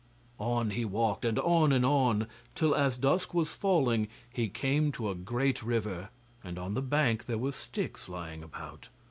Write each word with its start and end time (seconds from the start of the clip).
On 0.39 0.71
he 0.71 0.83
walked, 0.83 1.23
and 1.25 1.37
on 1.37 1.71
and 1.71 1.85
on, 1.85 2.25
till 2.55 2.73
as 2.73 2.97
dusk 2.97 3.35
was 3.35 3.53
falling 3.53 4.07
he 4.33 4.49
came 4.49 4.91
to 4.93 5.11
a 5.11 5.13
great 5.13 5.61
river, 5.61 6.09
and 6.43 6.57
on 6.57 6.73
the 6.73 6.81
bank 6.81 7.27
there 7.27 7.37
were 7.37 7.51
sticks 7.51 8.09
lying 8.09 8.41
about. 8.41 8.89